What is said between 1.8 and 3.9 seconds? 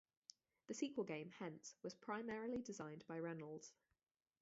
was primarily designed by Reynolds.